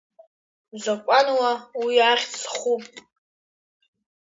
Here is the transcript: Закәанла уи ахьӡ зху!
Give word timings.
Закәанла 0.81 1.51
уи 1.83 1.95
ахьӡ 2.11 2.31
зху! 2.41 2.77